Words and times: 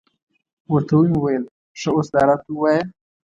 ورته 0.71 0.93
ومې 0.97 1.17
ویل، 1.19 1.43
ښه 1.79 1.89
اوس 1.95 2.07
دا 2.13 2.21
راته 2.29 2.49
ووایه. 2.51 2.83